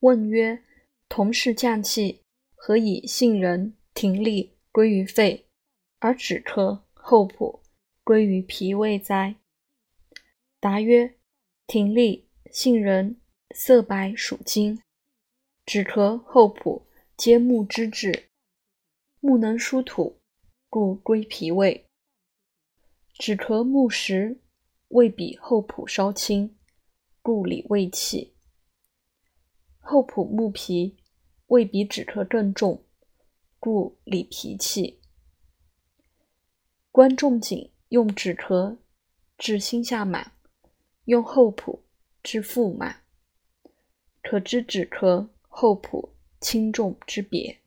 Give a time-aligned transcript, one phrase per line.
[0.00, 0.62] 问曰：
[1.08, 2.22] 同是降气，
[2.54, 5.46] 何以杏仁、葶苈归于肺，
[6.00, 7.62] 而止咳、后朴
[8.04, 9.36] 归于脾胃哉？
[10.60, 11.14] 答曰：
[11.66, 13.16] 葶苈、杏仁
[13.54, 14.78] 色白属金，
[15.64, 16.86] 止咳、后朴
[17.16, 18.28] 皆木之治，
[19.20, 20.20] 木能疏土，
[20.68, 21.86] 故归脾胃。
[23.14, 24.42] 止咳木实，
[24.88, 26.54] 味比后朴稍轻，
[27.22, 28.35] 故理胃气。
[29.88, 30.96] 厚朴木皮，
[31.46, 32.82] 未比止咳更重，
[33.60, 34.98] 故理脾气。
[36.90, 38.78] 观仲景用止咳
[39.38, 40.32] 治心下满，
[41.04, 41.84] 用厚朴
[42.20, 43.04] 治腹满，
[44.24, 47.60] 可知止咳、后朴轻重之别。